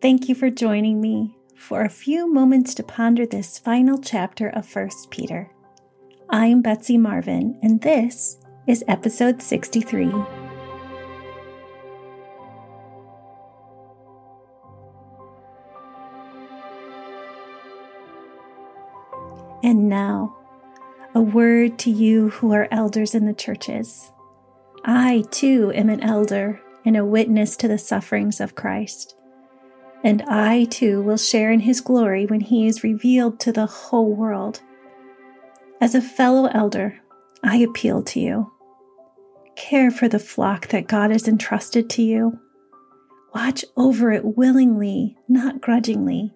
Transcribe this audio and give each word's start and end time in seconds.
Thank 0.00 0.30
you 0.30 0.34
for 0.34 0.48
joining 0.48 0.98
me 0.98 1.36
for 1.54 1.82
a 1.82 1.90
few 1.90 2.26
moments 2.32 2.74
to 2.76 2.82
ponder 2.82 3.26
this 3.26 3.58
final 3.58 3.98
chapter 3.98 4.48
of 4.48 4.74
1 4.74 4.88
Peter. 5.10 5.50
I'm 6.30 6.62
Betsy 6.62 6.96
Marvin, 6.96 7.58
and 7.62 7.82
this 7.82 8.38
is 8.66 8.82
episode 8.88 9.42
63. 9.42 10.10
And 19.62 19.90
now, 19.90 20.34
a 21.14 21.20
word 21.20 21.78
to 21.80 21.90
you 21.90 22.30
who 22.30 22.54
are 22.54 22.68
elders 22.70 23.14
in 23.14 23.26
the 23.26 23.34
churches. 23.34 24.10
I, 24.82 25.24
too, 25.30 25.72
am 25.74 25.90
an 25.90 26.02
elder 26.02 26.62
and 26.86 26.96
a 26.96 27.04
witness 27.04 27.54
to 27.58 27.68
the 27.68 27.76
sufferings 27.76 28.40
of 28.40 28.54
Christ. 28.54 29.14
And 30.02 30.22
I, 30.22 30.64
too, 30.64 31.02
will 31.02 31.16
share 31.16 31.50
in 31.50 31.60
his 31.60 31.80
glory 31.80 32.26
when 32.26 32.40
he 32.40 32.66
is 32.66 32.84
revealed 32.84 33.38
to 33.40 33.52
the 33.52 33.66
whole 33.66 34.14
world. 34.14 34.60
As 35.80 35.94
a 35.94 36.00
fellow 36.00 36.46
elder, 36.46 37.00
I 37.42 37.56
appeal 37.56 38.02
to 38.04 38.20
you. 38.20 38.52
Care 39.56 39.90
for 39.90 40.08
the 40.08 40.18
flock 40.18 40.68
that 40.68 40.88
God 40.88 41.10
has 41.10 41.28
entrusted 41.28 41.90
to 41.90 42.02
you. 42.02 42.38
Watch 43.34 43.64
over 43.76 44.10
it 44.10 44.36
willingly, 44.36 45.16
not 45.28 45.60
grudgingly 45.60 46.32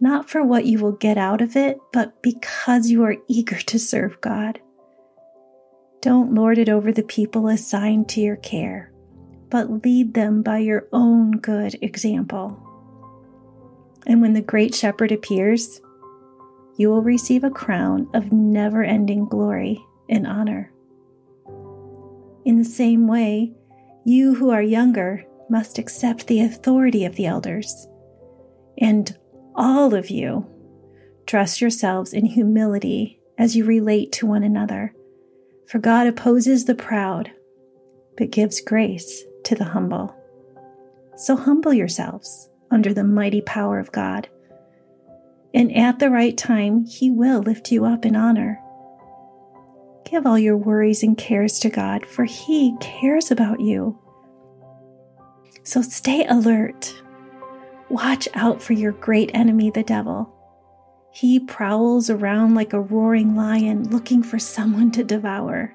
not 0.00 0.30
for 0.30 0.44
what 0.44 0.66
you 0.66 0.78
will 0.78 0.92
get 0.92 1.18
out 1.18 1.40
of 1.40 1.56
it, 1.56 1.78
but 1.92 2.22
because 2.22 2.90
you 2.90 3.02
are 3.04 3.16
eager 3.26 3.58
to 3.58 3.78
serve 3.78 4.20
God. 4.20 4.60
Don't 6.00 6.34
lord 6.34 6.58
it 6.58 6.68
over 6.68 6.92
the 6.92 7.02
people 7.02 7.48
assigned 7.48 8.08
to 8.10 8.20
your 8.20 8.36
care, 8.36 8.92
but 9.50 9.84
lead 9.84 10.14
them 10.14 10.42
by 10.42 10.58
your 10.58 10.86
own 10.92 11.32
good 11.32 11.76
example. 11.82 12.62
And 14.08 14.20
when 14.22 14.32
the 14.32 14.40
great 14.40 14.74
shepherd 14.74 15.12
appears, 15.12 15.80
you 16.76 16.88
will 16.88 17.02
receive 17.02 17.44
a 17.44 17.50
crown 17.50 18.08
of 18.14 18.32
never 18.32 18.82
ending 18.82 19.26
glory 19.26 19.84
and 20.08 20.26
honor. 20.26 20.72
In 22.44 22.56
the 22.56 22.64
same 22.64 23.06
way, 23.06 23.52
you 24.04 24.34
who 24.34 24.50
are 24.50 24.62
younger 24.62 25.26
must 25.50 25.78
accept 25.78 26.26
the 26.26 26.40
authority 26.40 27.04
of 27.04 27.16
the 27.16 27.26
elders 27.26 27.86
and 28.80 29.16
all 29.54 29.94
of 29.94 30.08
you, 30.08 30.46
dress 31.26 31.60
yourselves 31.60 32.12
in 32.12 32.24
humility 32.24 33.20
as 33.36 33.56
you 33.56 33.64
relate 33.64 34.12
to 34.12 34.26
one 34.26 34.42
another. 34.42 34.94
For 35.66 35.78
God 35.78 36.06
opposes 36.06 36.64
the 36.64 36.74
proud, 36.74 37.30
but 38.16 38.30
gives 38.30 38.60
grace 38.60 39.24
to 39.44 39.54
the 39.54 39.64
humble. 39.64 40.14
So 41.16 41.36
humble 41.36 41.74
yourselves 41.74 42.48
under 42.70 42.92
the 42.92 43.04
mighty 43.04 43.40
power 43.40 43.78
of 43.78 43.92
God. 43.92 44.28
And 45.54 45.74
at 45.74 45.98
the 45.98 46.10
right 46.10 46.36
time, 46.36 46.84
He 46.84 47.10
will 47.10 47.40
lift 47.40 47.70
you 47.72 47.84
up 47.84 48.04
in 48.04 48.14
honor. 48.14 48.60
Give 50.04 50.26
all 50.26 50.38
your 50.38 50.56
worries 50.56 51.02
and 51.02 51.16
cares 51.16 51.58
to 51.60 51.70
God, 51.70 52.06
for 52.06 52.24
He 52.24 52.76
cares 52.80 53.30
about 53.30 53.60
you. 53.60 53.98
So 55.62 55.82
stay 55.82 56.26
alert 56.26 56.94
Watch 57.88 58.28
out 58.34 58.60
for 58.60 58.74
your 58.74 58.92
great 58.92 59.30
enemy, 59.32 59.70
the 59.70 59.82
devil. 59.82 60.30
He 61.10 61.40
prowls 61.40 62.10
around 62.10 62.54
like 62.54 62.74
a 62.74 62.80
roaring 62.80 63.34
lion 63.34 63.88
looking 63.88 64.22
for 64.22 64.38
someone 64.38 64.90
to 64.92 65.02
devour. 65.02 65.74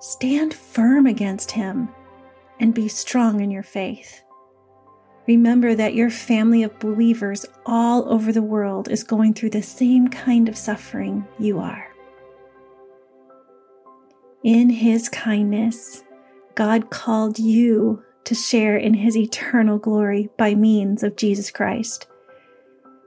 Stand 0.00 0.54
firm 0.54 1.06
against 1.06 1.50
him 1.50 1.90
and 2.60 2.74
be 2.74 2.88
strong 2.88 3.40
in 3.40 3.50
your 3.50 3.62
faith. 3.62 4.22
Remember 5.28 5.74
that 5.74 5.94
your 5.94 6.10
family 6.10 6.64
of 6.64 6.78
believers 6.80 7.46
all 7.66 8.12
over 8.12 8.32
the 8.32 8.42
world 8.42 8.88
is 8.88 9.04
going 9.04 9.34
through 9.34 9.50
the 9.50 9.62
same 9.62 10.08
kind 10.08 10.48
of 10.48 10.56
suffering 10.56 11.28
you 11.38 11.60
are. 11.60 11.86
In 14.42 14.70
His 14.70 15.08
kindness, 15.08 16.02
God 16.54 16.90
called 16.90 17.38
you 17.38 18.02
to 18.24 18.34
share 18.34 18.76
in 18.76 18.92
his 18.92 19.16
eternal 19.16 19.78
glory 19.78 20.28
by 20.36 20.54
means 20.54 21.02
of 21.02 21.16
Jesus 21.16 21.50
Christ. 21.50 22.06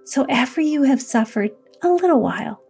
So 0.04 0.26
after 0.30 0.62
you 0.62 0.84
have 0.84 1.02
suffered 1.02 1.52
a 1.84 1.90
little 1.90 2.22
while, 2.22 2.64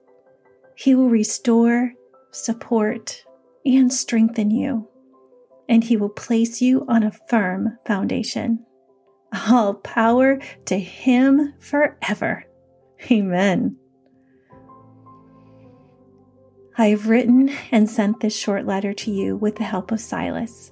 he 0.75 0.95
will 0.95 1.07
restore, 1.07 1.93
support, 2.31 3.23
and 3.65 3.93
strengthen 3.93 4.51
you, 4.51 4.89
and 5.69 5.83
he 5.83 5.95
will 5.95 6.09
place 6.09 6.61
you 6.61 6.83
on 6.89 7.03
a 7.03 7.11
firm 7.29 7.77
foundation. 7.85 8.65
All 9.33 9.75
power 9.75 10.39
to 10.65 10.77
him 10.77 11.53
forever. 11.59 12.45
Amen. 13.09 13.77
I 16.77 16.87
have 16.87 17.07
written 17.07 17.49
and 17.71 17.89
sent 17.89 18.19
this 18.19 18.37
short 18.37 18.65
letter 18.65 18.93
to 18.93 19.11
you 19.11 19.35
with 19.35 19.55
the 19.55 19.63
help 19.63 19.91
of 19.91 19.99
Silas 19.99 20.71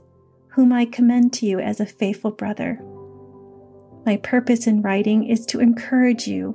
whom 0.59 0.73
I 0.73 0.83
commend 0.83 1.31
to 1.33 1.45
you 1.45 1.59
as 1.59 1.79
a 1.79 1.85
faithful 1.85 2.31
brother. 2.31 2.81
My 4.05 4.17
purpose 4.17 4.67
in 4.67 4.81
writing 4.81 5.23
is 5.23 5.45
to 5.47 5.61
encourage 5.61 6.27
you 6.27 6.53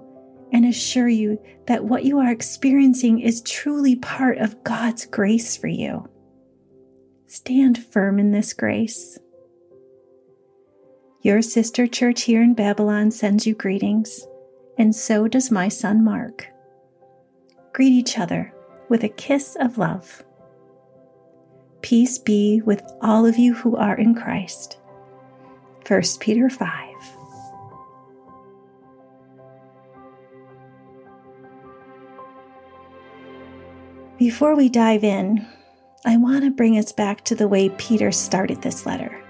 and 0.52 0.66
assure 0.66 1.08
you 1.08 1.40
that 1.66 1.84
what 1.84 2.04
you 2.04 2.18
are 2.18 2.30
experiencing 2.30 3.20
is 3.20 3.40
truly 3.40 3.96
part 3.96 4.36
of 4.36 4.62
God's 4.62 5.06
grace 5.06 5.56
for 5.56 5.68
you. 5.68 6.06
Stand 7.26 7.82
firm 7.82 8.18
in 8.18 8.32
this 8.32 8.52
grace. 8.52 9.18
Your 11.24 11.40
sister 11.40 11.86
church 11.86 12.24
here 12.24 12.42
in 12.42 12.52
Babylon 12.52 13.10
sends 13.10 13.46
you 13.46 13.54
greetings, 13.54 14.26
and 14.76 14.94
so 14.94 15.26
does 15.26 15.50
my 15.50 15.68
son 15.68 16.04
Mark. 16.04 16.48
Greet 17.72 17.92
each 17.92 18.18
other 18.18 18.52
with 18.90 19.02
a 19.02 19.08
kiss 19.08 19.56
of 19.58 19.78
love. 19.78 20.22
Peace 21.80 22.18
be 22.18 22.60
with 22.66 22.82
all 23.00 23.24
of 23.24 23.38
you 23.38 23.54
who 23.54 23.74
are 23.74 23.94
in 23.94 24.14
Christ. 24.14 24.76
1 25.88 26.02
Peter 26.20 26.50
5. 26.50 26.68
Before 34.18 34.54
we 34.54 34.68
dive 34.68 35.02
in, 35.02 35.46
I 36.04 36.18
want 36.18 36.44
to 36.44 36.50
bring 36.50 36.76
us 36.76 36.92
back 36.92 37.24
to 37.24 37.34
the 37.34 37.48
way 37.48 37.70
Peter 37.70 38.12
started 38.12 38.60
this 38.60 38.84
letter. 38.84 39.23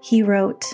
He 0.00 0.22
wrote, 0.22 0.64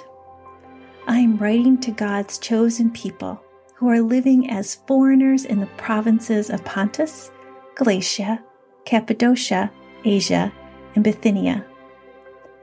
I 1.07 1.19
am 1.19 1.37
writing 1.37 1.79
to 1.81 1.91
God's 1.91 2.39
chosen 2.39 2.91
people 2.91 3.41
who 3.75 3.89
are 3.89 4.01
living 4.01 4.51
as 4.51 4.77
foreigners 4.87 5.45
in 5.45 5.61
the 5.61 5.67
provinces 5.77 6.51
of 6.51 6.65
Pontus, 6.65 7.31
Galatia, 7.75 8.43
Cappadocia, 8.85 9.71
Asia, 10.05 10.53
and 10.95 11.05
Bithynia. 11.05 11.65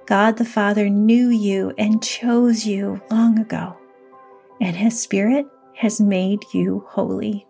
God 0.06 0.38
the 0.38 0.46
Father 0.46 0.90
knew 0.90 1.29
you 1.29 1.73
and 1.78 2.03
chose 2.03 2.66
you 2.66 3.02
long 3.09 3.40
ago, 3.40 3.78
and 4.59 4.75
His 4.75 5.00
Spirit 5.00 5.46
has 5.75 6.02
made 6.02 6.44
you 6.53 6.85
holy. 6.88 7.46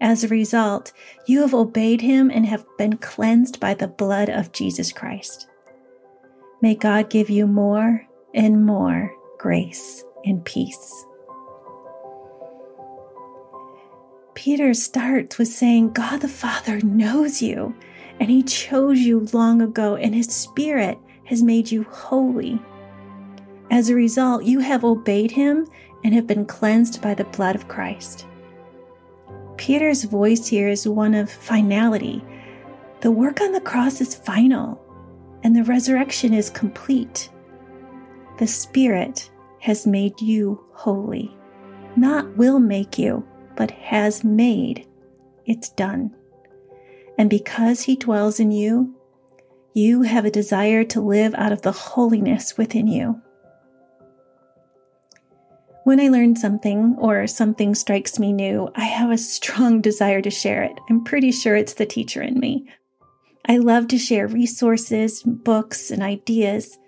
As 0.00 0.24
a 0.24 0.28
result, 0.28 0.92
you 1.26 1.40
have 1.40 1.54
obeyed 1.54 2.00
Him 2.00 2.30
and 2.30 2.46
have 2.46 2.64
been 2.78 2.96
cleansed 2.96 3.60
by 3.60 3.74
the 3.74 3.88
blood 3.88 4.28
of 4.28 4.52
Jesus 4.52 4.92
Christ. 4.92 5.48
May 6.62 6.74
God 6.74 7.10
give 7.10 7.30
you 7.30 7.46
more 7.46 8.06
and 8.34 8.64
more 8.64 9.12
grace 9.38 10.04
and 10.24 10.44
peace. 10.44 11.04
Peter 14.34 14.74
starts 14.74 15.38
with 15.38 15.48
saying, 15.48 15.92
God 15.92 16.20
the 16.20 16.28
Father 16.28 16.80
knows 16.80 17.42
you 17.42 17.74
and 18.20 18.30
He 18.30 18.42
chose 18.42 19.00
you 19.00 19.28
long 19.32 19.60
ago, 19.60 19.96
and 19.96 20.14
His 20.14 20.34
Spirit 20.34 20.98
has 21.24 21.42
made 21.42 21.70
you 21.70 21.84
holy. 21.84 22.60
As 23.70 23.88
a 23.88 23.94
result, 23.94 24.44
you 24.44 24.60
have 24.60 24.84
obeyed 24.84 25.32
Him 25.32 25.66
and 26.04 26.14
have 26.14 26.26
been 26.26 26.46
cleansed 26.46 27.02
by 27.02 27.14
the 27.14 27.24
blood 27.24 27.54
of 27.54 27.68
Christ. 27.68 28.26
Peter's 29.56 30.04
voice 30.04 30.46
here 30.46 30.68
is 30.68 30.86
one 30.86 31.14
of 31.14 31.30
finality. 31.30 32.22
The 33.00 33.10
work 33.10 33.40
on 33.40 33.52
the 33.52 33.60
cross 33.60 34.00
is 34.00 34.14
final, 34.14 34.80
and 35.42 35.54
the 35.54 35.64
resurrection 35.64 36.34
is 36.34 36.50
complete. 36.50 37.30
The 38.38 38.46
Spirit 38.46 39.30
has 39.60 39.86
made 39.86 40.20
you 40.20 40.64
holy. 40.72 41.34
Not 41.96 42.36
will 42.36 42.58
make 42.58 42.98
you, 42.98 43.26
but 43.56 43.70
has 43.70 44.22
made. 44.22 44.86
It's 45.46 45.70
done. 45.70 46.14
And 47.18 47.30
because 47.30 47.82
He 47.82 47.96
dwells 47.96 48.38
in 48.38 48.50
you, 48.50 48.94
you 49.72 50.02
have 50.02 50.24
a 50.24 50.30
desire 50.30 50.84
to 50.84 51.00
live 51.00 51.34
out 51.34 51.52
of 51.52 51.62
the 51.62 51.72
holiness 51.72 52.56
within 52.56 52.86
you. 52.86 53.20
When 55.84 56.00
I 56.00 56.08
learn 56.08 56.34
something 56.34 56.96
or 56.98 57.26
something 57.26 57.74
strikes 57.74 58.18
me 58.18 58.32
new, 58.32 58.70
I 58.74 58.84
have 58.84 59.10
a 59.10 59.18
strong 59.18 59.80
desire 59.82 60.20
to 60.20 60.30
share 60.30 60.64
it. 60.64 60.78
I'm 60.90 61.04
pretty 61.04 61.30
sure 61.30 61.56
it's 61.56 61.74
the 61.74 61.86
teacher 61.86 62.20
in 62.20 62.40
me. 62.40 62.68
I 63.48 63.58
love 63.58 63.86
to 63.88 63.98
share 63.98 64.26
resources, 64.26 65.22
books, 65.22 65.92
and 65.92 66.02
ideas. 66.02 66.78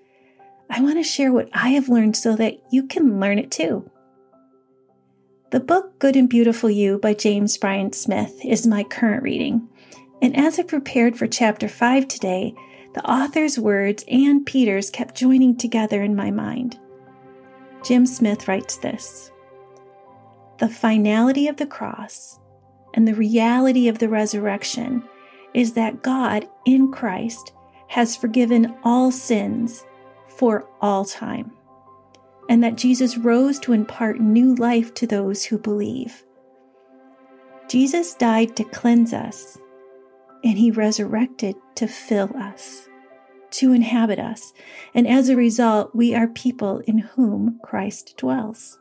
I 0.69 0.81
want 0.81 0.97
to 0.97 1.05
share 1.05 1.33
what 1.33 1.49
I 1.53 1.71
have 1.71 1.89
learned 1.89 2.17
so 2.17 2.35
that 2.35 2.59
you 2.73 2.87
can 2.87 3.21
learn 3.21 3.39
it 3.39 3.53
too. 3.53 3.89
The 5.51 5.61
book 5.61 5.99
Good 6.01 6.17
and 6.17 6.29
Beautiful 6.29 6.69
You 6.69 6.99
by 6.99 7.15
James 7.15 7.57
Bryan 7.57 7.93
Smith 7.93 8.45
is 8.45 8.67
my 8.67 8.83
current 8.83 9.23
reading. 9.23 9.69
And 10.21 10.37
as 10.37 10.59
I 10.59 10.65
prepared 10.65 11.17
for 11.17 11.29
chapter 11.29 11.69
5 11.69 12.09
today, 12.09 12.55
the 12.95 13.09
author's 13.09 13.59
words 13.59 14.05
and 14.09 14.45
Peter's 14.45 14.91
kept 14.91 15.15
joining 15.15 15.57
together 15.57 16.03
in 16.03 16.17
my 16.17 16.33
mind. 16.33 16.77
Jim 17.85 18.05
Smith 18.05 18.49
writes 18.49 18.79
this 18.79 19.31
The 20.59 20.69
finality 20.69 21.47
of 21.47 21.57
the 21.57 21.67
cross 21.67 22.41
and 22.95 23.07
the 23.07 23.15
reality 23.15 23.87
of 23.87 24.01
the 24.01 24.09
resurrection 24.09 25.05
is 25.55 25.73
that 25.73 26.03
God 26.03 26.49
in 26.67 26.93
Christ 26.93 27.53
has 27.89 28.17
forgiven 28.17 28.75
all 28.85 29.11
sins 29.11 29.85
for 30.27 30.69
all 30.81 31.05
time 31.05 31.53
and 32.49 32.63
that 32.65 32.77
Jesus 32.77 33.19
rose 33.19 33.59
to 33.61 33.73
impart 33.73 34.21
new 34.21 34.55
life 34.55 34.95
to 34.95 35.07
those 35.07 35.45
who 35.45 35.59
believe. 35.59 36.25
Jesus 37.69 38.15
died 38.15 38.57
to 38.57 38.65
cleanse 38.65 39.13
us, 39.13 39.59
and 40.43 40.57
he 40.57 40.71
resurrected 40.71 41.57
to 41.75 41.87
fill 41.87 42.35
us, 42.37 42.89
to 43.51 43.73
inhabit 43.73 44.19
us, 44.19 44.55
and 44.95 45.07
as 45.07 45.29
a 45.29 45.37
result, 45.37 45.95
we 45.95 46.15
are 46.15 46.29
people 46.29 46.79
in 46.87 46.99
whom 46.99 47.61
Christ 47.63 48.15
dwells. 48.17 48.79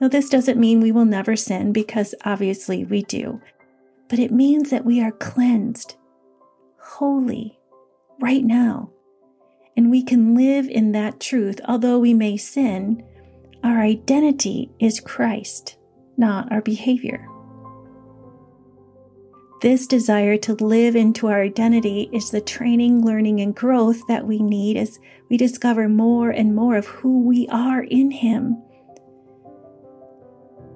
Now, 0.00 0.06
this 0.06 0.28
doesn't 0.28 0.60
mean 0.60 0.80
we 0.80 0.92
will 0.92 1.04
never 1.04 1.34
sin, 1.34 1.72
because 1.72 2.14
obviously 2.24 2.84
we 2.84 3.02
do, 3.02 3.40
but 4.10 4.18
it 4.18 4.30
means 4.30 4.68
that 4.68 4.84
we 4.84 5.00
are 5.00 5.12
cleansed, 5.12 5.96
holy, 6.78 7.58
right 8.20 8.44
now 8.44 8.90
and 9.80 9.90
we 9.90 10.02
can 10.02 10.34
live 10.34 10.68
in 10.68 10.92
that 10.92 11.20
truth. 11.20 11.58
Although 11.66 11.98
we 11.98 12.12
may 12.12 12.36
sin, 12.36 13.02
our 13.64 13.80
identity 13.80 14.70
is 14.78 15.00
Christ, 15.00 15.78
not 16.18 16.52
our 16.52 16.60
behavior. 16.60 17.26
This 19.62 19.86
desire 19.86 20.36
to 20.36 20.52
live 20.54 20.96
into 20.96 21.28
our 21.28 21.40
identity 21.40 22.10
is 22.12 22.30
the 22.30 22.42
training, 22.42 23.06
learning, 23.06 23.40
and 23.40 23.56
growth 23.56 24.06
that 24.08 24.26
we 24.26 24.42
need 24.42 24.76
as 24.76 24.98
we 25.30 25.38
discover 25.38 25.88
more 25.88 26.28
and 26.28 26.54
more 26.54 26.76
of 26.76 26.86
who 26.86 27.22
we 27.22 27.48
are 27.48 27.82
in 27.82 28.10
Him. 28.10 28.62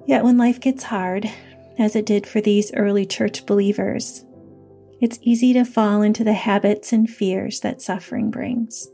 Yet, 0.07 0.23
when 0.23 0.37
life 0.37 0.59
gets 0.59 0.83
hard, 0.83 1.29
as 1.77 1.95
it 1.95 2.05
did 2.05 2.25
for 2.25 2.41
these 2.41 2.73
early 2.73 3.05
church 3.05 3.45
believers, 3.45 4.25
it's 5.01 5.19
easy 5.21 5.53
to 5.53 5.65
fall 5.65 6.01
into 6.01 6.23
the 6.23 6.33
habits 6.33 6.93
and 6.93 7.09
fears 7.09 7.59
that 7.59 7.81
suffering 7.81 8.31
brings. 8.31 8.87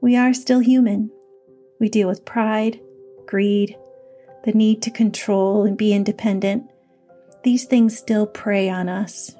We 0.00 0.16
are 0.16 0.32
still 0.32 0.60
human. 0.60 1.10
We 1.78 1.88
deal 1.88 2.08
with 2.08 2.24
pride, 2.24 2.80
greed, 3.26 3.76
the 4.44 4.52
need 4.52 4.82
to 4.82 4.90
control 4.90 5.64
and 5.64 5.76
be 5.76 5.92
independent. 5.92 6.70
These 7.44 7.64
things 7.64 7.96
still 7.96 8.26
prey 8.26 8.68
on 8.68 8.88
us. 8.88 9.34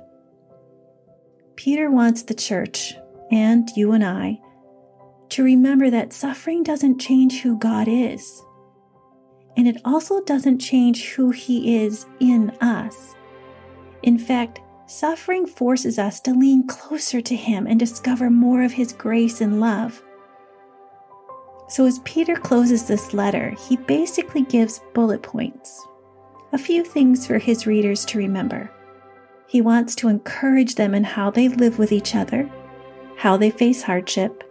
Peter 1.57 1.91
wants 1.91 2.23
the 2.23 2.35
church, 2.35 2.95
and 3.31 3.69
you 3.75 3.93
and 3.93 4.05
I, 4.05 4.41
to 5.31 5.43
remember 5.43 5.91
that 5.91 6.13
suffering 6.13 6.63
doesn't 6.63 7.01
change 7.01 7.41
who 7.41 7.59
God 7.59 7.89
is. 7.89 8.43
And 9.57 9.67
it 9.67 9.81
also 9.85 10.23
doesn't 10.23 10.59
change 10.59 11.11
who 11.11 11.31
He 11.31 11.77
is 11.77 12.07
in 12.21 12.51
us. 12.61 13.15
In 14.03 14.19
fact, 14.19 14.61
Suffering 14.89 15.47
forces 15.47 15.99
us 15.99 16.21
to 16.21 16.33
lean 16.33 16.65
closer 16.69 17.21
to 17.21 17.35
Him 17.35 17.67
and 17.67 17.79
discover 17.79 18.31
more 18.31 18.63
of 18.63 18.73
His 18.73 18.93
grace 18.93 19.41
and 19.41 19.61
love. 19.61 20.01
So, 21.69 21.85
as 21.87 21.99
Peter 22.05 22.37
closes 22.37 22.87
this 22.87 23.13
letter, 23.13 23.53
he 23.59 23.77
basically 23.77 24.43
gives 24.43 24.81
bullet 24.95 25.25
points, 25.25 25.85
a 26.53 26.59
few 26.59 26.85
things 26.85 27.27
for 27.27 27.39
his 27.39 27.67
readers 27.67 28.05
to 28.05 28.19
remember. 28.19 28.71
He 29.49 29.61
wants 29.61 29.97
to 29.97 30.09
encourage 30.09 30.77
them 30.77 30.95
in 30.95 31.03
how 31.03 31.33
they 31.33 31.49
live 31.49 31.81
with 31.81 31.91
each 31.91 32.15
other, 32.15 32.49
how 33.17 33.37
they 33.37 33.51
face 33.51 33.83
hardship, 33.83 34.45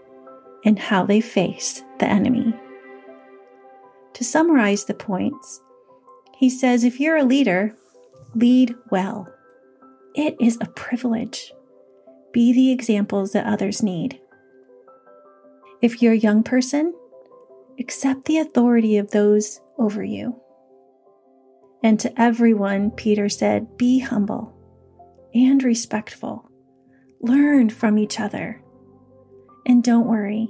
and 0.65 0.77
how 0.77 1.05
they 1.05 1.21
face 1.21 1.83
the 1.99 2.07
enemy. 2.07 2.53
To 4.15 4.23
summarize 4.23 4.85
the 4.85 4.93
points, 4.93 5.61
he 6.37 6.49
says 6.49 6.83
if 6.83 6.99
you're 6.99 7.17
a 7.17 7.23
leader, 7.23 7.75
lead 8.33 8.75
well. 8.89 9.27
It 10.13 10.37
is 10.39 10.57
a 10.61 10.67
privilege. 10.67 11.53
Be 12.31 12.53
the 12.53 12.71
examples 12.71 13.33
that 13.33 13.45
others 13.45 13.83
need. 13.83 14.19
If 15.81 16.01
you're 16.01 16.13
a 16.13 16.17
young 16.17 16.43
person, 16.43 16.93
accept 17.77 18.25
the 18.25 18.37
authority 18.37 18.97
of 18.97 19.11
those 19.11 19.59
over 19.77 20.03
you. 20.03 20.39
And 21.83 21.99
to 21.99 22.21
everyone, 22.21 22.91
Peter 22.91 23.27
said, 23.27 23.77
be 23.77 23.99
humble 23.99 24.55
and 25.33 25.61
respectful. 25.61 26.49
Learn 27.19 27.69
from 27.69 27.97
each 27.97 28.19
other. 28.19 28.61
And 29.65 29.83
don't 29.83 30.07
worry. 30.07 30.47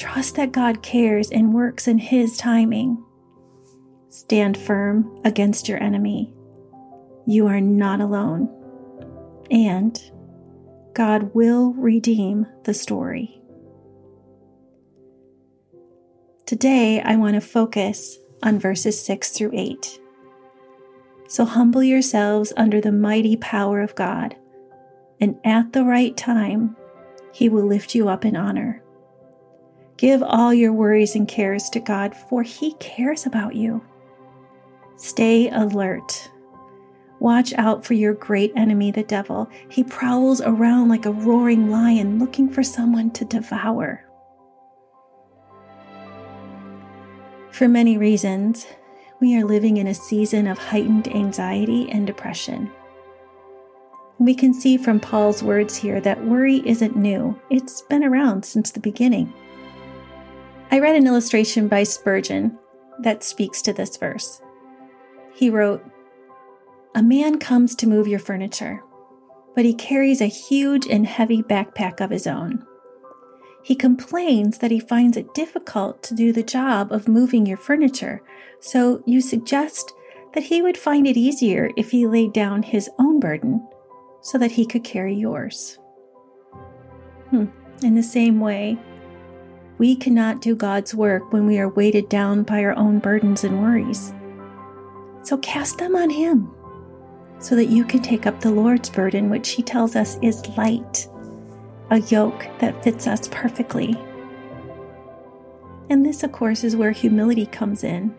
Trust 0.00 0.36
that 0.36 0.50
God 0.50 0.82
cares 0.82 1.30
and 1.30 1.52
works 1.52 1.86
in 1.86 1.98
His 1.98 2.38
timing. 2.38 3.04
Stand 4.08 4.56
firm 4.56 5.20
against 5.24 5.68
your 5.68 5.80
enemy 5.80 6.32
you 7.26 7.46
are 7.46 7.60
not 7.60 8.00
alone. 8.00 8.48
And 9.50 10.00
God 10.94 11.34
will 11.34 11.74
redeem 11.74 12.46
the 12.64 12.74
story. 12.74 13.40
Today, 16.46 17.00
I 17.00 17.16
want 17.16 17.34
to 17.34 17.40
focus 17.40 18.18
on 18.42 18.58
verses 18.58 19.00
6 19.04 19.30
through 19.30 19.52
8. 19.54 20.00
So 21.28 21.44
humble 21.44 21.84
yourselves 21.84 22.52
under 22.56 22.80
the 22.80 22.90
mighty 22.90 23.36
power 23.36 23.80
of 23.80 23.94
God, 23.94 24.34
and 25.20 25.38
at 25.44 25.72
the 25.72 25.84
right 25.84 26.16
time, 26.16 26.74
He 27.32 27.48
will 27.48 27.64
lift 27.64 27.94
you 27.94 28.08
up 28.08 28.24
in 28.24 28.34
honor. 28.34 28.82
Give 30.00 30.22
all 30.22 30.52
your 30.54 30.72
worries 30.72 31.14
and 31.14 31.28
cares 31.28 31.68
to 31.70 31.80
God, 31.80 32.14
for 32.14 32.42
He 32.42 32.72
cares 32.74 33.26
about 33.26 33.54
you. 33.54 33.84
Stay 34.96 35.48
alert 35.50 36.30
Watch 37.20 37.52
out 37.58 37.84
for 37.84 37.92
your 37.92 38.14
great 38.14 38.50
enemy, 38.56 38.90
the 38.90 39.02
devil. 39.02 39.48
He 39.68 39.84
prowls 39.84 40.40
around 40.40 40.88
like 40.88 41.04
a 41.04 41.12
roaring 41.12 41.70
lion 41.70 42.18
looking 42.18 42.48
for 42.48 42.62
someone 42.62 43.10
to 43.12 43.26
devour. 43.26 44.02
For 47.52 47.68
many 47.68 47.98
reasons, 47.98 48.66
we 49.20 49.36
are 49.36 49.44
living 49.44 49.76
in 49.76 49.86
a 49.86 49.94
season 49.94 50.46
of 50.46 50.56
heightened 50.56 51.08
anxiety 51.08 51.90
and 51.90 52.06
depression. 52.06 52.70
We 54.18 54.34
can 54.34 54.54
see 54.54 54.78
from 54.78 54.98
Paul's 54.98 55.42
words 55.42 55.76
here 55.76 56.00
that 56.00 56.24
worry 56.24 56.62
isn't 56.66 56.96
new, 56.96 57.38
it's 57.50 57.82
been 57.82 58.02
around 58.02 58.46
since 58.46 58.70
the 58.70 58.80
beginning. 58.80 59.32
I 60.72 60.78
read 60.78 60.94
an 60.94 61.06
illustration 61.06 61.66
by 61.66 61.82
Spurgeon 61.82 62.56
that 63.00 63.24
speaks 63.24 63.60
to 63.62 63.72
this 63.72 63.96
verse. 63.96 64.40
He 65.34 65.50
wrote, 65.50 65.84
a 66.94 67.02
man 67.02 67.38
comes 67.38 67.74
to 67.76 67.88
move 67.88 68.06
your 68.06 68.18
furniture, 68.18 68.82
but 69.54 69.64
he 69.64 69.74
carries 69.74 70.20
a 70.20 70.26
huge 70.26 70.86
and 70.86 71.06
heavy 71.06 71.42
backpack 71.42 72.00
of 72.00 72.10
his 72.10 72.26
own. 72.26 72.64
He 73.62 73.74
complains 73.74 74.58
that 74.58 74.70
he 74.70 74.80
finds 74.80 75.16
it 75.16 75.34
difficult 75.34 76.02
to 76.04 76.14
do 76.14 76.32
the 76.32 76.42
job 76.42 76.92
of 76.92 77.08
moving 77.08 77.46
your 77.46 77.56
furniture, 77.56 78.22
so 78.60 79.02
you 79.06 79.20
suggest 79.20 79.92
that 80.34 80.44
he 80.44 80.62
would 80.62 80.78
find 80.78 81.06
it 81.06 81.16
easier 81.16 81.70
if 81.76 81.90
he 81.90 82.06
laid 82.06 82.32
down 82.32 82.62
his 82.62 82.88
own 82.98 83.18
burden 83.20 83.66
so 84.22 84.38
that 84.38 84.52
he 84.52 84.64
could 84.64 84.84
carry 84.84 85.14
yours. 85.14 85.78
Hmm. 87.30 87.46
In 87.82 87.94
the 87.94 88.02
same 88.02 88.40
way, 88.40 88.78
we 89.80 89.96
cannot 89.96 90.42
do 90.42 90.54
God's 90.54 90.94
work 90.94 91.32
when 91.32 91.46
we 91.46 91.58
are 91.58 91.70
weighted 91.70 92.10
down 92.10 92.42
by 92.42 92.62
our 92.62 92.76
own 92.76 92.98
burdens 92.98 93.44
and 93.44 93.62
worries. 93.62 94.12
So 95.22 95.38
cast 95.38 95.78
them 95.78 95.96
on 95.96 96.10
Him 96.10 96.50
so 97.38 97.56
that 97.56 97.70
you 97.70 97.86
can 97.86 98.02
take 98.02 98.26
up 98.26 98.38
the 98.40 98.50
Lord's 98.50 98.90
burden, 98.90 99.30
which 99.30 99.52
He 99.52 99.62
tells 99.62 99.96
us 99.96 100.18
is 100.20 100.46
light, 100.58 101.08
a 101.88 101.98
yoke 101.98 102.46
that 102.58 102.84
fits 102.84 103.06
us 103.06 103.26
perfectly. 103.28 103.96
And 105.88 106.04
this, 106.04 106.22
of 106.24 106.30
course, 106.30 106.62
is 106.62 106.76
where 106.76 106.92
humility 106.92 107.46
comes 107.46 107.82
in 107.82 108.14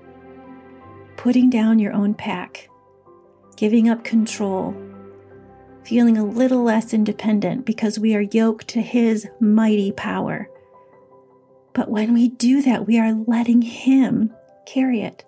putting 1.15 1.51
down 1.51 1.77
your 1.77 1.94
own 1.94 2.15
pack, 2.15 2.68
giving 3.56 3.88
up 3.88 4.03
control, 4.03 4.75
feeling 5.84 6.18
a 6.18 6.25
little 6.25 6.63
less 6.63 6.91
independent 6.91 7.68
because 7.68 8.00
we 8.00 8.15
are 8.15 8.22
yoked 8.22 8.68
to 8.70 8.82
His 8.82 9.27
mighty 9.39 9.91
power. 9.91 10.50
But 11.74 11.90
when 11.90 12.13
we 12.13 12.30
do 12.30 12.62
that, 12.63 12.88
we 12.88 13.00
are 13.00 13.13
letting 13.13 13.62
Him 13.62 14.34
carry 14.66 15.01
it, 15.01 15.24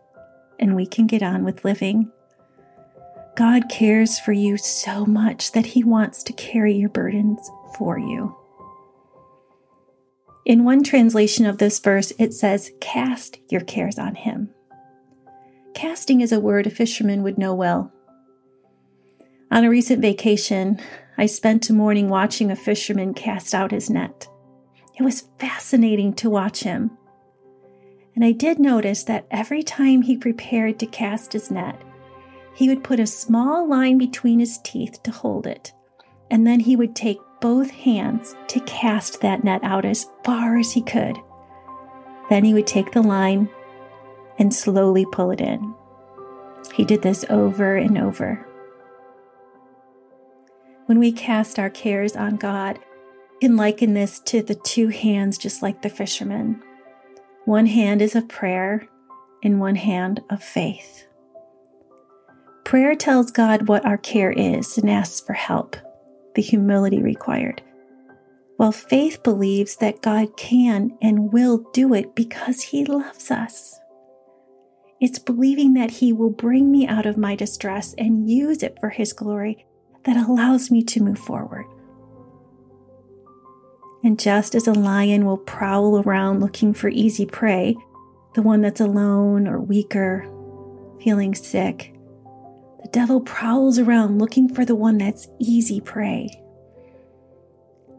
and 0.60 0.76
we 0.76 0.86
can 0.86 1.08
get 1.08 1.24
on 1.24 1.44
with 1.44 1.66
living. 1.66 2.12
God 3.36 3.70
cares 3.70 4.20
for 4.20 4.32
you 4.32 4.58
so 4.58 5.06
much 5.06 5.54
that 5.54 5.68
He 5.68 5.84
wants 5.84 6.24
to 6.24 6.34
carry 6.34 6.74
your 6.74 6.90
burdens 6.90 7.50
for 7.76 7.98
you. 7.98 8.36
In 10.46 10.66
one 10.66 10.84
translation 10.84 11.46
of 11.46 11.58
this 11.58 11.80
verse, 11.80 12.12
it 12.20 12.34
says, 12.34 12.72
Cast 12.82 13.40
your 13.50 13.62
cares 13.62 13.98
on 13.98 14.16
him. 14.16 14.50
Casting 15.74 16.20
is 16.20 16.34
a 16.34 16.40
word 16.40 16.68
a 16.68 16.70
fisherman 16.70 17.24
would 17.24 17.38
know 17.38 17.54
well. 17.54 17.94
On 19.50 19.64
a 19.64 19.70
recent 19.70 20.02
vacation, 20.02 20.82
I 21.18 21.28
spent 21.28 21.70
a 21.70 21.74
morning 21.74 22.10
watching 22.10 22.52
a 22.52 22.56
fisherman 22.56 23.14
cast 23.14 23.56
out 23.56 23.72
his 23.72 23.90
net. 23.90 24.28
It 24.96 25.04
was 25.04 25.28
fascinating 25.40 26.14
to 26.16 26.30
watch 26.30 26.64
him. 26.64 26.98
And 28.16 28.24
I 28.24 28.32
did 28.32 28.60
notice 28.60 29.04
that 29.06 29.26
every 29.32 29.64
time 29.64 30.04
he 30.04 30.16
prepared 30.18 30.78
to 30.80 30.86
cast 30.86 31.34
his 31.34 31.50
net, 31.50 31.82
he 32.54 32.70
would 32.70 32.84
put 32.84 33.00
a 33.00 33.08
small 33.08 33.68
line 33.68 33.98
between 33.98 34.40
his 34.40 34.60
teeth 34.64 35.02
to 35.04 35.12
hold 35.12 35.48
it, 35.48 35.74
and 36.30 36.46
then 36.46 36.60
he 36.60 36.76
would 36.76 36.96
take 36.96 37.18
both 37.42 37.72
hands 37.72 38.36
to 38.48 38.60
cast 38.62 39.22
that 39.22 39.44
net 39.44 39.64
out 39.64 39.84
as 39.84 40.08
far 40.24 40.58
as 40.58 40.72
he 40.72 40.82
could. 40.82 41.18
Then 42.30 42.46
he 42.46 42.54
would 42.54 42.68
take 42.68 42.92
the 42.92 43.02
line 43.02 43.50
and 44.38 44.54
slowly 44.54 45.06
pull 45.12 45.32
it 45.32 45.42
in. 45.42 45.74
He 46.74 46.86
did 46.86 47.02
this 47.02 47.26
over 47.30 47.76
and 47.76 47.98
over. 47.98 48.48
When 50.86 51.00
we 51.00 51.12
cast 51.12 51.60
our 51.60 51.70
cares 51.70 52.16
on 52.16 52.36
God, 52.36 52.80
can 53.44 53.58
liken 53.58 53.94
this 53.94 54.22
to 54.22 54.42
the 54.42 54.56
two 54.56 54.88
hands, 54.88 55.38
just 55.38 55.62
like 55.62 55.82
the 55.82 55.90
fisherman. 55.90 56.64
One 57.44 57.66
hand 57.66 58.02
is 58.02 58.16
of 58.16 58.30
prayer, 58.30 58.88
and 59.44 59.60
one 59.60 59.76
hand 59.76 60.22
of 60.30 60.42
faith. 60.42 61.06
Prayer 62.64 62.96
tells 62.96 63.32
God 63.32 63.68
what 63.68 63.86
our 63.86 63.98
care 63.98 64.32
is 64.32 64.78
and 64.78 64.90
asks 64.90 65.20
for 65.20 65.34
help, 65.34 65.76
the 66.36 66.42
humility 66.42 67.04
required. 67.04 67.62
While 68.56 68.72
faith 68.72 69.22
believes 69.24 69.76
that 69.76 70.02
God 70.02 70.38
can 70.38 70.98
and 71.02 71.34
will 71.34 71.70
do 71.74 71.94
it 71.94 72.16
because 72.16 72.62
He 72.62 72.86
loves 72.86 73.30
us. 73.30 73.78
It's 75.02 75.20
believing 75.20 75.74
that 75.74 75.92
He 75.92 76.14
will 76.14 76.30
bring 76.30 76.72
me 76.72 76.88
out 76.88 77.06
of 77.06 77.18
my 77.18 77.36
distress 77.36 77.94
and 77.98 78.32
use 78.32 78.64
it 78.64 78.78
for 78.80 78.88
His 78.88 79.12
glory 79.12 79.66
that 80.06 80.16
allows 80.16 80.72
me 80.72 80.82
to 80.84 81.04
move 81.04 81.20
forward. 81.20 81.66
And 84.04 84.20
just 84.20 84.54
as 84.54 84.68
a 84.68 84.74
lion 84.74 85.26
will 85.26 85.38
prowl 85.38 86.02
around 86.02 86.42
looking 86.42 86.74
for 86.74 86.90
easy 86.90 87.26
prey, 87.26 87.76
the 88.36 88.42
one 88.42 88.62
that's 88.62 88.82
alone 88.82 89.48
or 89.48 89.60
weaker, 89.60 90.28
feeling 91.02 91.34
sick, 91.34 91.94
the 92.82 92.90
devil 92.90 93.22
prowls 93.22 93.80
around 93.80 94.20
looking 94.20 94.54
for 94.54 94.66
the 94.66 94.76
one 94.76 94.98
that's 94.98 95.28
easy 95.40 95.80
prey. 95.80 96.30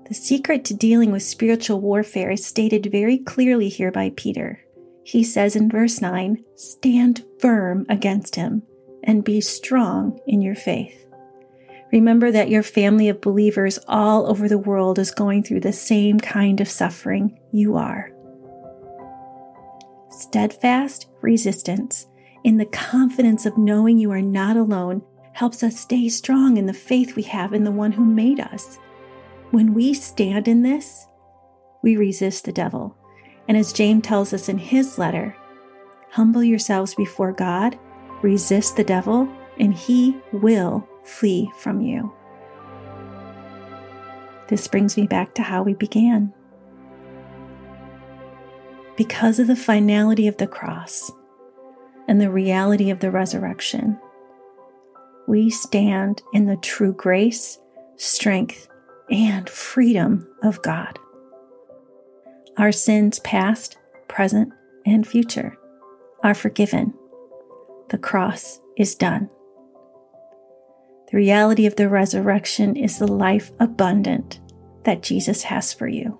The 0.08 0.14
secret 0.14 0.66
to 0.66 0.75
dealing 0.75 1.11
with 1.11 1.23
spiritual 1.23 1.80
warfare 1.80 2.32
is 2.32 2.44
stated 2.44 2.90
very 2.92 3.16
clearly 3.16 3.70
here 3.70 3.90
by 3.90 4.12
Peter. 4.14 4.61
He 5.02 5.25
says 5.25 5.56
in 5.56 5.70
verse 5.70 6.02
9, 6.02 6.44
Stand 6.56 7.25
firm 7.38 7.87
against 7.88 8.37
him 8.37 8.62
and 9.02 9.25
be 9.25 9.40
strong 9.40 10.18
in 10.26 10.42
your 10.42 10.54
faith. 10.54 11.03
Remember 11.94 12.32
that 12.32 12.48
your 12.50 12.64
family 12.64 13.08
of 13.08 13.20
believers 13.20 13.78
all 13.86 14.26
over 14.26 14.48
the 14.48 14.58
world 14.58 14.98
is 14.98 15.12
going 15.12 15.44
through 15.44 15.60
the 15.60 15.72
same 15.72 16.18
kind 16.18 16.60
of 16.60 16.68
suffering 16.68 17.38
you 17.52 17.76
are. 17.76 18.10
Steadfast 20.10 21.06
resistance 21.20 22.08
in 22.42 22.56
the 22.56 22.66
confidence 22.66 23.46
of 23.46 23.56
knowing 23.56 23.96
you 23.96 24.10
are 24.10 24.20
not 24.20 24.56
alone 24.56 25.02
helps 25.34 25.62
us 25.62 25.78
stay 25.78 26.08
strong 26.08 26.56
in 26.56 26.66
the 26.66 26.72
faith 26.72 27.14
we 27.14 27.22
have 27.22 27.54
in 27.54 27.62
the 27.62 27.70
one 27.70 27.92
who 27.92 28.04
made 28.04 28.40
us. 28.40 28.76
When 29.52 29.72
we 29.72 29.94
stand 29.94 30.48
in 30.48 30.62
this, 30.62 31.06
we 31.84 31.96
resist 31.96 32.44
the 32.44 32.50
devil. 32.50 32.96
And 33.46 33.56
as 33.56 33.72
James 33.72 34.02
tells 34.02 34.32
us 34.32 34.48
in 34.48 34.58
his 34.58 34.98
letter, 34.98 35.36
humble 36.10 36.42
yourselves 36.42 36.92
before 36.96 37.30
God, 37.30 37.78
resist 38.20 38.74
the 38.74 38.82
devil, 38.82 39.28
and 39.60 39.72
he 39.72 40.18
will 40.32 40.88
flee 41.04 41.50
from 41.58 41.80
you. 41.80 42.12
This 44.49 44.68
brings 44.68 44.96
me 44.96 45.06
back 45.06 45.34
to 45.34 45.42
how 45.42 45.62
we 45.62 45.75
began. 45.75 46.32
Because 48.96 49.38
of 49.38 49.46
the 49.46 49.56
finality 49.56 50.28
of 50.28 50.37
the 50.37 50.46
cross 50.46 51.11
and 52.06 52.20
the 52.20 52.30
reality 52.30 52.90
of 52.90 53.00
the 53.00 53.11
resurrection, 53.11 53.99
we 55.26 55.50
stand 55.50 56.23
in 56.32 56.46
the 56.46 56.56
true 56.58 56.92
grace, 56.92 57.58
strength, 57.96 58.68
and 59.11 59.49
freedom 59.49 60.28
of 60.42 60.62
God. 60.62 60.99
Our 62.56 62.73
sins, 62.73 63.18
past, 63.20 63.78
present, 64.08 64.52
and 64.87 65.06
future, 65.06 65.58
are 66.23 66.34
forgiven. 66.34 66.94
The 67.88 67.99
cross 67.99 68.61
is 68.76 68.94
done. 68.94 69.30
The 71.11 71.16
reality 71.16 71.66
of 71.66 71.76
the 71.76 71.88
resurrection 71.88 72.76
is 72.76 72.99
the 72.99 73.06
life 73.06 73.52
abundant 73.61 74.40
that 74.84 75.02
Jesus 75.02 75.42
has 75.44 75.73
for 75.73 75.87
you. 75.87 76.18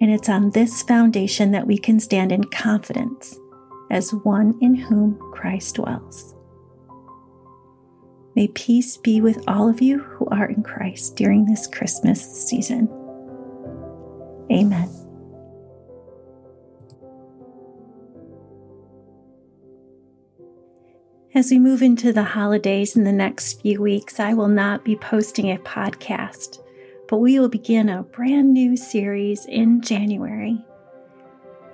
And 0.00 0.10
it's 0.10 0.28
on 0.28 0.50
this 0.50 0.82
foundation 0.82 1.52
that 1.52 1.66
we 1.66 1.78
can 1.78 2.00
stand 2.00 2.32
in 2.32 2.44
confidence 2.44 3.38
as 3.90 4.12
one 4.12 4.58
in 4.60 4.74
whom 4.74 5.18
Christ 5.32 5.76
dwells. 5.76 6.34
May 8.34 8.48
peace 8.48 8.98
be 8.98 9.22
with 9.22 9.42
all 9.48 9.68
of 9.68 9.80
you 9.80 10.00
who 10.00 10.26
are 10.26 10.46
in 10.46 10.62
Christ 10.62 11.16
during 11.16 11.46
this 11.46 11.66
Christmas 11.66 12.20
season. 12.46 12.88
Amen. 14.52 15.05
As 21.36 21.50
we 21.50 21.58
move 21.58 21.82
into 21.82 22.14
the 22.14 22.22
holidays 22.22 22.96
in 22.96 23.04
the 23.04 23.12
next 23.12 23.60
few 23.60 23.82
weeks, 23.82 24.18
I 24.18 24.32
will 24.32 24.48
not 24.48 24.86
be 24.86 24.96
posting 24.96 25.52
a 25.52 25.58
podcast, 25.58 26.60
but 27.08 27.18
we 27.18 27.38
will 27.38 27.50
begin 27.50 27.90
a 27.90 28.04
brand 28.04 28.54
new 28.54 28.74
series 28.74 29.44
in 29.44 29.82
January. 29.82 30.64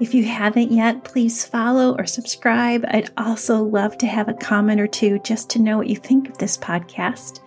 If 0.00 0.14
you 0.14 0.25
haven't 0.25 0.73
yet, 0.73 1.04
please 1.04 1.45
follow 1.45 1.95
or 1.97 2.07
subscribe. 2.07 2.85
I'd 2.88 3.12
also 3.16 3.62
love 3.62 3.97
to 3.99 4.07
have 4.09 4.28
a 4.28 4.35
comment 4.35 4.81
or 4.81 4.88
two 4.88 5.21
just 5.21 5.49
to 5.50 5.62
know 5.62 5.78
what 5.78 5.87
you 5.87 5.95
think 5.95 6.28
of 6.28 6.38
this 6.38 6.59
podcast. 6.59 7.38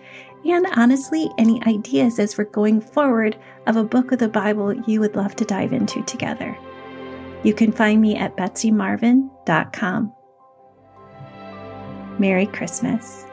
And 0.46 0.66
honestly, 0.74 1.28
any 1.36 1.62
ideas 1.66 2.18
as 2.18 2.38
we're 2.38 2.44
going 2.44 2.80
forward 2.80 3.36
of 3.66 3.76
a 3.76 3.84
book 3.84 4.10
of 4.10 4.20
the 4.20 4.28
Bible 4.30 4.72
you 4.86 5.00
would 5.00 5.16
love 5.16 5.36
to 5.36 5.44
dive 5.44 5.74
into 5.74 6.02
together. 6.04 6.56
You 7.42 7.52
can 7.52 7.72
find 7.72 8.00
me 8.00 8.16
at 8.16 8.38
betsymarvin.com. 8.38 10.15
Merry 12.18 12.46
Christmas. 12.46 13.25